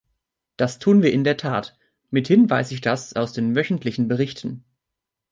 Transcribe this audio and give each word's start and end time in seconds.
Das 0.57 0.79
tun 0.79 1.03
wir 1.03 1.13
in 1.13 1.23
der 1.23 1.37
Tat 1.37 1.77
mithin 2.09 2.49
weiß 2.49 2.71
ich 2.71 2.81
das 2.81 3.13
aus 3.15 3.33
den 3.33 3.55
wöchentlichen 3.55 4.07
Berichten. 4.07 4.65